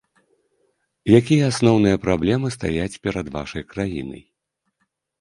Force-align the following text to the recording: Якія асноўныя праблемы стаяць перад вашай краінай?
Якія 1.19 1.43
асноўныя 1.53 2.01
праблемы 2.07 2.47
стаяць 2.57 2.99
перад 3.07 3.33
вашай 3.39 3.63
краінай? 3.71 4.29